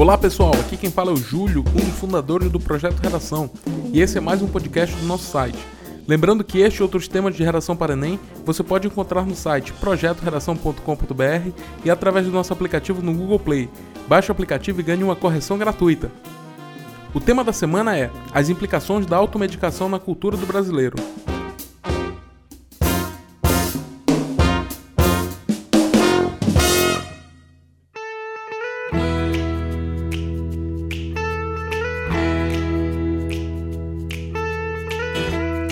Olá 0.00 0.16
pessoal, 0.16 0.54
aqui 0.54 0.78
quem 0.78 0.90
fala 0.90 1.10
é 1.10 1.12
o 1.12 1.16
Júlio, 1.18 1.62
um 1.76 1.84
dos 1.84 1.98
fundadores 1.98 2.50
do 2.50 2.58
Projeto 2.58 2.98
Redação, 3.00 3.50
e 3.92 4.00
esse 4.00 4.16
é 4.16 4.20
mais 4.20 4.40
um 4.40 4.48
podcast 4.48 4.96
do 4.96 5.04
nosso 5.04 5.24
site. 5.24 5.58
Lembrando 6.08 6.42
que 6.42 6.58
este 6.58 6.78
e 6.78 6.82
outros 6.82 7.06
temas 7.06 7.36
de 7.36 7.44
redação 7.44 7.76
para 7.76 7.92
Enem 7.92 8.18
você 8.42 8.62
pode 8.62 8.86
encontrar 8.86 9.26
no 9.26 9.34
site 9.34 9.74
projetoredação.com.br 9.74 11.50
e 11.84 11.90
através 11.90 12.24
do 12.24 12.32
nosso 12.32 12.50
aplicativo 12.50 13.02
no 13.02 13.12
Google 13.12 13.38
Play. 13.38 13.68
Baixe 14.08 14.30
o 14.30 14.32
aplicativo 14.32 14.80
e 14.80 14.82
ganhe 14.82 15.04
uma 15.04 15.14
correção 15.14 15.58
gratuita. 15.58 16.10
O 17.12 17.20
tema 17.20 17.44
da 17.44 17.52
semana 17.52 17.94
é 17.94 18.10
as 18.32 18.48
implicações 18.48 19.04
da 19.04 19.18
automedicação 19.18 19.86
na 19.86 19.98
cultura 19.98 20.34
do 20.34 20.46
brasileiro. 20.46 20.96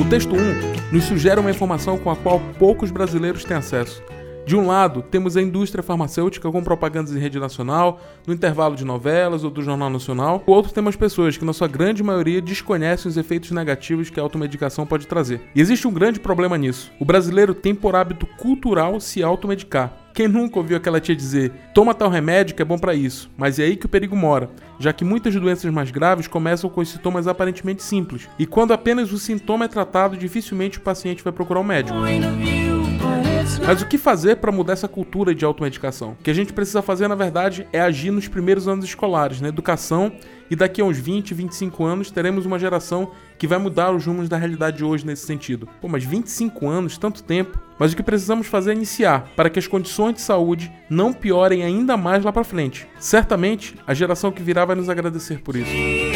O 0.00 0.04
texto 0.04 0.32
1 0.32 0.92
nos 0.92 1.04
sugere 1.04 1.40
uma 1.40 1.50
informação 1.50 1.98
com 1.98 2.08
a 2.08 2.14
qual 2.14 2.40
poucos 2.56 2.92
brasileiros 2.92 3.44
têm 3.44 3.56
acesso. 3.56 4.00
De 4.46 4.54
um 4.54 4.64
lado, 4.64 5.02
temos 5.02 5.36
a 5.36 5.42
indústria 5.42 5.82
farmacêutica 5.82 6.50
com 6.52 6.62
propagandas 6.62 7.14
em 7.14 7.18
rede 7.18 7.40
nacional, 7.40 8.00
no 8.24 8.32
intervalo 8.32 8.76
de 8.76 8.84
novelas 8.84 9.42
ou 9.42 9.50
do 9.50 9.60
Jornal 9.60 9.90
Nacional. 9.90 10.42
Do 10.46 10.52
outro, 10.52 10.72
temos 10.72 10.94
pessoas 10.94 11.36
que, 11.36 11.44
na 11.44 11.52
sua 11.52 11.66
grande 11.66 12.02
maioria, 12.02 12.40
desconhecem 12.40 13.10
os 13.10 13.16
efeitos 13.16 13.50
negativos 13.50 14.08
que 14.08 14.20
a 14.20 14.22
automedicação 14.22 14.86
pode 14.86 15.06
trazer. 15.06 15.40
E 15.52 15.60
existe 15.60 15.86
um 15.88 15.92
grande 15.92 16.20
problema 16.20 16.56
nisso. 16.56 16.92
O 17.00 17.04
brasileiro 17.04 17.52
tem 17.52 17.74
por 17.74 17.96
hábito 17.96 18.24
cultural 18.38 19.00
se 19.00 19.22
automedicar. 19.22 19.92
Quem 20.18 20.26
nunca 20.26 20.58
ouviu 20.58 20.76
aquela 20.76 20.98
tia 20.98 21.14
dizer: 21.14 21.52
toma 21.72 21.94
tal 21.94 22.10
remédio 22.10 22.56
que 22.56 22.60
é 22.60 22.64
bom 22.64 22.76
para 22.76 22.92
isso? 22.92 23.30
Mas 23.36 23.60
é 23.60 23.62
aí 23.62 23.76
que 23.76 23.86
o 23.86 23.88
perigo 23.88 24.16
mora, 24.16 24.50
já 24.76 24.92
que 24.92 25.04
muitas 25.04 25.32
doenças 25.32 25.72
mais 25.72 25.92
graves 25.92 26.26
começam 26.26 26.68
com 26.68 26.84
sintomas 26.84 27.28
aparentemente 27.28 27.84
simples, 27.84 28.28
e 28.36 28.44
quando 28.44 28.72
apenas 28.72 29.12
o 29.12 29.18
sintoma 29.18 29.66
é 29.66 29.68
tratado, 29.68 30.16
dificilmente 30.16 30.78
o 30.78 30.80
paciente 30.80 31.22
vai 31.22 31.32
procurar 31.32 31.60
um 31.60 31.62
médico. 31.62 31.96
Mas 33.66 33.82
o 33.82 33.86
que 33.86 33.98
fazer 33.98 34.36
para 34.36 34.50
mudar 34.50 34.72
essa 34.72 34.88
cultura 34.88 35.34
de 35.34 35.44
automedicação? 35.44 36.12
O 36.12 36.22
que 36.22 36.30
a 36.30 36.34
gente 36.34 36.52
precisa 36.52 36.80
fazer, 36.80 37.08
na 37.08 37.14
verdade, 37.14 37.66
é 37.72 37.80
agir 37.80 38.10
nos 38.10 38.28
primeiros 38.28 38.66
anos 38.66 38.84
escolares, 38.84 39.40
na 39.40 39.48
educação, 39.48 40.12
e 40.50 40.56
daqui 40.56 40.80
a 40.80 40.84
uns 40.84 40.98
20, 40.98 41.34
25 41.34 41.84
anos 41.84 42.10
teremos 42.10 42.46
uma 42.46 42.58
geração 42.58 43.10
que 43.38 43.46
vai 43.46 43.58
mudar 43.58 43.94
os 43.94 44.06
rumos 44.06 44.28
da 44.28 44.36
realidade 44.36 44.78
de 44.78 44.84
hoje 44.84 45.06
nesse 45.06 45.26
sentido. 45.26 45.68
Pô, 45.80 45.88
mas 45.88 46.02
25 46.04 46.66
anos, 46.66 46.96
tanto 46.96 47.22
tempo. 47.22 47.58
Mas 47.78 47.92
o 47.92 47.96
que 47.96 48.02
precisamos 48.02 48.46
fazer 48.46 48.70
é 48.70 48.74
iniciar, 48.74 49.28
para 49.36 49.50
que 49.50 49.58
as 49.58 49.66
condições 49.66 50.14
de 50.14 50.20
saúde 50.20 50.72
não 50.88 51.12
piorem 51.12 51.62
ainda 51.62 51.96
mais 51.96 52.24
lá 52.24 52.32
para 52.32 52.44
frente. 52.44 52.86
Certamente, 52.98 53.76
a 53.86 53.94
geração 53.94 54.32
que 54.32 54.42
virá 54.42 54.64
vai 54.64 54.76
nos 54.76 54.88
agradecer 54.88 55.40
por 55.40 55.54
isso. 55.54 56.07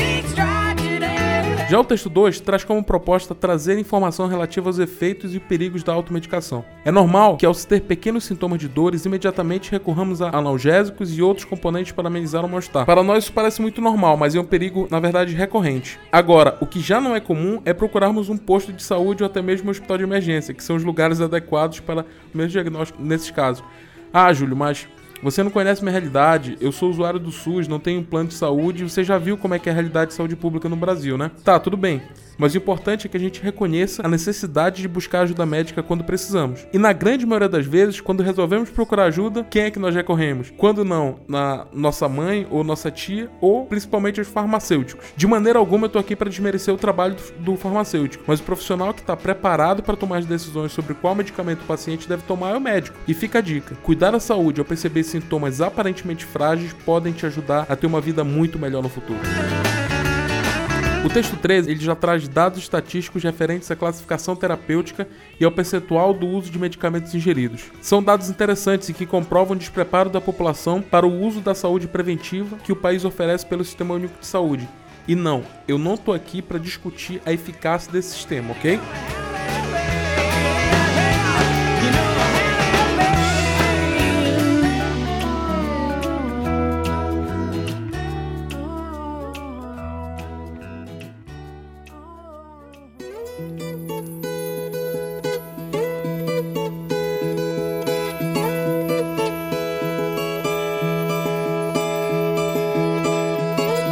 Já 1.72 1.80
o 1.80 1.84
texto 1.84 2.10
2 2.10 2.38
traz 2.40 2.64
como 2.64 2.84
proposta 2.84 3.34
trazer 3.34 3.78
informação 3.78 4.26
relativa 4.26 4.68
aos 4.68 4.78
efeitos 4.78 5.34
e 5.34 5.40
perigos 5.40 5.82
da 5.82 5.90
automedicação. 5.94 6.62
É 6.84 6.90
normal 6.90 7.38
que, 7.38 7.46
ao 7.46 7.54
se 7.54 7.66
ter 7.66 7.80
pequenos 7.80 8.24
sintomas 8.24 8.58
de 8.58 8.68
dores, 8.68 9.06
imediatamente 9.06 9.70
recorramos 9.70 10.20
a 10.20 10.36
analgésicos 10.36 11.16
e 11.16 11.22
outros 11.22 11.46
componentes 11.46 11.90
para 11.90 12.08
amenizar 12.08 12.44
o 12.44 12.48
mal-estar. 12.50 12.84
Para 12.84 13.02
nós 13.02 13.24
isso 13.24 13.32
parece 13.32 13.62
muito 13.62 13.80
normal, 13.80 14.18
mas 14.18 14.34
é 14.34 14.38
um 14.38 14.44
perigo, 14.44 14.86
na 14.90 15.00
verdade, 15.00 15.34
recorrente. 15.34 15.98
Agora, 16.12 16.58
o 16.60 16.66
que 16.66 16.78
já 16.78 17.00
não 17.00 17.16
é 17.16 17.20
comum 17.20 17.62
é 17.64 17.72
procurarmos 17.72 18.28
um 18.28 18.36
posto 18.36 18.70
de 18.70 18.82
saúde 18.82 19.22
ou 19.22 19.26
até 19.26 19.40
mesmo 19.40 19.68
um 19.68 19.70
hospital 19.70 19.96
de 19.96 20.04
emergência, 20.04 20.52
que 20.52 20.62
são 20.62 20.76
os 20.76 20.84
lugares 20.84 21.22
adequados 21.22 21.80
para 21.80 22.02
o 22.02 22.36
mesmo 22.36 22.52
diagnóstico 22.52 23.02
nesses 23.02 23.30
casos. 23.30 23.64
Ah, 24.12 24.30
Júlio, 24.30 24.54
mas 24.54 24.86
você 25.22 25.42
não 25.42 25.50
conhece 25.50 25.82
minha 25.82 25.92
realidade, 25.92 26.56
eu 26.60 26.72
sou 26.72 26.90
usuário 26.90 27.20
do 27.20 27.30
SUS, 27.30 27.68
não 27.68 27.78
tenho 27.78 28.02
plano 28.02 28.28
de 28.28 28.34
saúde, 28.34 28.82
você 28.82 29.04
já 29.04 29.18
viu 29.18 29.38
como 29.38 29.54
é 29.54 29.58
que 29.58 29.68
é 29.68 29.72
a 29.72 29.74
realidade 29.74 30.10
de 30.10 30.16
saúde 30.16 30.36
pública 30.36 30.68
no 30.68 30.76
Brasil, 30.76 31.16
né? 31.16 31.30
Tá, 31.44 31.58
tudo 31.58 31.76
bem. 31.76 32.02
Mas 32.38 32.54
o 32.54 32.56
importante 32.56 33.06
é 33.06 33.10
que 33.10 33.16
a 33.16 33.20
gente 33.20 33.42
reconheça 33.42 34.04
a 34.04 34.08
necessidade 34.08 34.82
de 34.82 34.88
buscar 34.88 35.20
ajuda 35.20 35.46
médica 35.46 35.82
quando 35.82 36.02
precisamos. 36.02 36.66
E 36.72 36.78
na 36.78 36.92
grande 36.92 37.26
maioria 37.26 37.48
das 37.48 37.66
vezes, 37.66 38.00
quando 38.00 38.22
resolvemos 38.22 38.70
procurar 38.70 39.04
ajuda, 39.04 39.44
quem 39.44 39.62
é 39.62 39.70
que 39.70 39.78
nós 39.78 39.94
recorremos? 39.94 40.52
Quando 40.56 40.84
não, 40.84 41.20
na 41.28 41.66
nossa 41.72 42.08
mãe 42.08 42.46
ou 42.50 42.64
nossa 42.64 42.90
tia, 42.90 43.30
ou 43.40 43.66
principalmente 43.66 44.20
os 44.20 44.28
farmacêuticos. 44.28 45.12
De 45.16 45.26
maneira 45.26 45.58
alguma 45.58 45.86
eu 45.86 45.90
tô 45.90 45.98
aqui 45.98 46.16
para 46.16 46.30
desmerecer 46.30 46.72
o 46.74 46.78
trabalho 46.78 47.16
do, 47.38 47.56
farmacêutico, 47.56 48.24
mas 48.26 48.40
o 48.40 48.42
profissional 48.42 48.92
que 48.92 49.02
está 49.02 49.16
preparado 49.16 49.82
para 49.82 49.96
tomar 49.96 50.18
as 50.18 50.26
decisões 50.26 50.72
sobre 50.72 50.94
qual 50.94 51.14
medicamento 51.14 51.62
o 51.62 51.66
paciente 51.66 52.08
deve 52.08 52.22
tomar 52.22 52.50
é 52.50 52.56
o 52.56 52.60
médico. 52.60 52.96
E 53.06 53.14
fica 53.14 53.38
a 53.38 53.42
dica: 53.42 53.76
cuidar 53.82 54.10
da 54.10 54.20
saúde 54.20 54.60
ao 54.60 54.64
perceber 54.64 55.02
sintomas 55.12 55.60
aparentemente 55.60 56.24
frágeis 56.24 56.72
podem 56.72 57.12
te 57.12 57.26
ajudar 57.26 57.66
a 57.68 57.76
ter 57.76 57.86
uma 57.86 58.00
vida 58.00 58.24
muito 58.24 58.58
melhor 58.58 58.82
no 58.82 58.88
futuro. 58.88 59.20
O 61.04 61.08
texto 61.08 61.36
13 61.36 61.68
ele 61.68 61.80
já 61.80 61.96
traz 61.96 62.28
dados 62.28 62.60
estatísticos 62.60 63.24
referentes 63.24 63.68
à 63.70 63.76
classificação 63.76 64.36
terapêutica 64.36 65.08
e 65.38 65.44
ao 65.44 65.50
percentual 65.50 66.14
do 66.14 66.28
uso 66.28 66.48
de 66.48 66.58
medicamentos 66.60 67.12
ingeridos. 67.12 67.64
São 67.80 68.00
dados 68.00 68.30
interessantes 68.30 68.88
e 68.88 68.94
que 68.94 69.04
comprovam 69.04 69.56
o 69.56 69.58
despreparo 69.58 70.08
da 70.08 70.20
população 70.20 70.80
para 70.80 71.04
o 71.04 71.20
uso 71.20 71.40
da 71.40 71.56
saúde 71.56 71.88
preventiva 71.88 72.56
que 72.58 72.72
o 72.72 72.76
país 72.76 73.04
oferece 73.04 73.44
pelo 73.44 73.64
Sistema 73.64 73.94
Único 73.94 74.20
de 74.20 74.26
Saúde. 74.26 74.68
E 75.08 75.16
não, 75.16 75.42
eu 75.66 75.76
não 75.76 75.94
estou 75.94 76.14
aqui 76.14 76.40
para 76.40 76.58
discutir 76.58 77.20
a 77.26 77.32
eficácia 77.32 77.90
desse 77.90 78.10
sistema, 78.10 78.52
ok? 78.52 78.78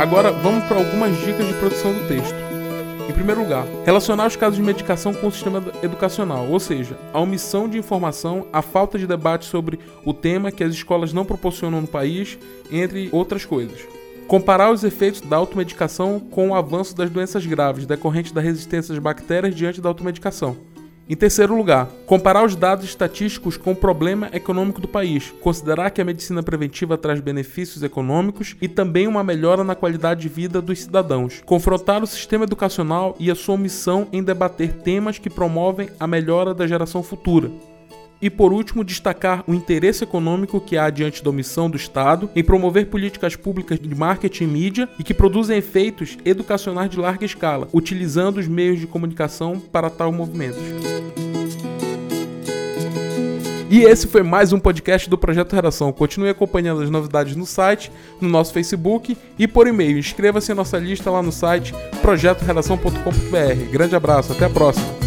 Agora 0.01 0.33
vamos 0.33 0.65
para 0.65 0.79
algumas 0.79 1.15
dicas 1.19 1.47
de 1.47 1.53
produção 1.53 1.93
do 1.93 2.09
texto. 2.09 2.35
Em 3.07 3.13
primeiro 3.13 3.43
lugar, 3.43 3.67
relacionar 3.85 4.29
os 4.29 4.35
casos 4.35 4.57
de 4.57 4.63
medicação 4.63 5.13
com 5.13 5.27
o 5.27 5.31
sistema 5.31 5.63
educacional, 5.83 6.49
ou 6.49 6.59
seja, 6.59 6.99
a 7.13 7.21
omissão 7.21 7.69
de 7.69 7.77
informação, 7.77 8.47
a 8.51 8.63
falta 8.63 8.99
de 8.99 9.07
debate 9.07 9.45
sobre 9.45 9.79
o 10.03 10.15
tema 10.15 10.51
que 10.51 10.65
as 10.65 10.73
escolas 10.73 11.13
não 11.13 11.27
proporcionam 11.27 11.83
no 11.83 11.87
país, 11.87 12.39
entre 12.73 13.11
outras 13.13 13.45
coisas. 13.45 13.79
Comparar 14.27 14.73
os 14.73 14.85
efeitos 14.85 15.21
da 15.21 15.37
automedicação 15.37 16.19
com 16.19 16.49
o 16.49 16.55
avanço 16.55 16.97
das 16.97 17.11
doenças 17.11 17.45
graves 17.45 17.85
decorrentes 17.85 18.33
da 18.33 18.41
resistência 18.41 18.95
às 18.95 18.99
bactérias 18.99 19.55
diante 19.55 19.83
da 19.83 19.91
automedicação. 19.91 20.57
Em 21.11 21.17
terceiro 21.17 21.57
lugar, 21.57 21.89
comparar 22.07 22.45
os 22.45 22.55
dados 22.55 22.85
estatísticos 22.85 23.57
com 23.57 23.73
o 23.73 23.77
problema 23.77 24.31
econômico 24.33 24.81
do 24.81 24.87
país, 24.87 25.35
considerar 25.41 25.91
que 25.91 26.01
a 26.01 26.05
medicina 26.05 26.41
preventiva 26.41 26.97
traz 26.97 27.19
benefícios 27.19 27.83
econômicos 27.83 28.55
e 28.63 28.69
também 28.69 29.09
uma 29.09 29.25
melhora 29.25 29.65
na 29.65 29.75
qualidade 29.75 30.21
de 30.21 30.29
vida 30.29 30.63
dos 30.63 30.83
cidadãos, 30.83 31.43
confrontar 31.45 32.01
o 32.01 32.07
sistema 32.07 32.45
educacional 32.45 33.17
e 33.19 33.29
a 33.29 33.35
sua 33.35 33.59
missão 33.59 34.07
em 34.13 34.23
debater 34.23 34.73
temas 34.73 35.19
que 35.19 35.29
promovem 35.29 35.89
a 35.99 36.07
melhora 36.07 36.55
da 36.55 36.65
geração 36.65 37.03
futura. 37.03 37.51
E 38.23 38.29
por 38.29 38.53
último, 38.53 38.85
destacar 38.85 39.43
o 39.49 39.55
interesse 39.55 40.05
econômico 40.05 40.61
que 40.61 40.77
há 40.77 40.91
diante 40.91 41.25
da 41.25 41.31
omissão 41.31 41.71
do 41.71 41.77
Estado 41.77 42.31
em 42.37 42.45
promover 42.45 42.87
políticas 42.87 43.35
públicas 43.35 43.81
de 43.81 43.95
marketing 43.95 44.45
e 44.45 44.47
mídia 44.47 44.89
e 44.99 45.03
que 45.03 45.15
produzem 45.15 45.57
efeitos 45.57 46.19
educacionais 46.25 46.91
de 46.91 47.01
larga 47.01 47.25
escala, 47.25 47.69
utilizando 47.73 48.39
os 48.39 48.47
meios 48.47 48.79
de 48.79 48.87
comunicação 48.87 49.59
para 49.59 49.91
tal 49.91 50.13
movimento. 50.13 50.90
E 53.71 53.85
esse 53.85 54.09
foi 54.09 54.25
mais 54.25 54.53
um 54.53 54.59
podcast 54.59 55.09
do 55.09 55.17
Projeto 55.17 55.53
Redação. 55.55 55.93
Continue 55.93 56.29
acompanhando 56.29 56.83
as 56.83 56.91
novidades 56.91 57.37
no 57.37 57.47
site, 57.47 57.93
no 58.21 58.29
nosso 58.29 58.53
Facebook 58.53 59.17
e 59.39 59.47
por 59.47 59.69
e-mail. 59.69 59.97
Inscreva-se 59.97 60.51
em 60.51 60.57
nossa 60.57 60.77
lista 60.77 61.09
lá 61.09 61.23
no 61.23 61.31
site 61.31 61.73
projetoredação.com.br. 62.03 63.71
Grande 63.71 63.95
abraço, 63.95 64.33
até 64.33 64.47
a 64.47 64.51
próxima. 64.51 65.00